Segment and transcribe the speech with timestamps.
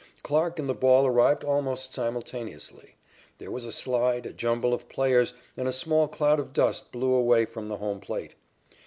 [0.23, 2.95] Clarke and the ball arrived almost simultaneously.
[3.37, 7.13] There was a slide, a jumble of players, and a small cloud of dust blew
[7.13, 8.33] away from the home plate.